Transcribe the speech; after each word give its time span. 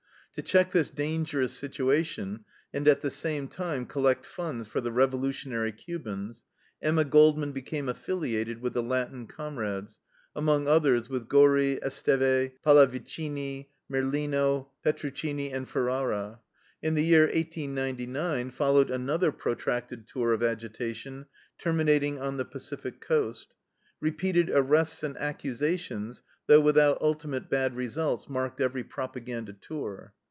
To 0.35 0.41
check 0.41 0.71
this 0.71 0.89
dangerous 0.89 1.51
situation, 1.51 2.45
and 2.73 2.87
at 2.87 3.01
the 3.01 3.09
same 3.09 3.49
time 3.49 3.85
collect 3.85 4.25
funds 4.25 4.65
for 4.65 4.79
the 4.79 4.89
revolutionary 4.89 5.73
Cubans, 5.73 6.45
Emma 6.81 7.03
Goldman 7.03 7.51
became 7.51 7.89
affiliated 7.89 8.61
with 8.61 8.73
the 8.73 8.81
Latin 8.81 9.27
comrades, 9.27 9.99
among 10.33 10.69
others 10.69 11.09
with 11.09 11.27
Gori, 11.27 11.81
Esteve, 11.83 12.51
Palaviccini, 12.65 13.67
Merlino, 13.89 14.69
Petruccini, 14.85 15.51
and 15.51 15.67
Ferrara. 15.67 16.39
In 16.81 16.93
the 16.95 17.03
year 17.03 17.23
1899 17.25 18.51
followed 18.51 18.89
another 18.89 19.33
protracted 19.33 20.07
tour 20.07 20.31
of 20.31 20.41
agitation, 20.41 21.25
terminating 21.57 22.19
on 22.21 22.37
the 22.37 22.45
Pacific 22.45 23.01
Coast. 23.01 23.55
Repeated 23.99 24.49
arrests 24.49 25.03
and 25.03 25.17
accusations, 25.17 26.23
though 26.47 26.61
without 26.61 27.01
ultimate 27.01 27.49
bad 27.49 27.75
results, 27.75 28.29
marked 28.29 28.61
every 28.61 28.83
propaganda 28.85 29.51
tour. 29.53 30.13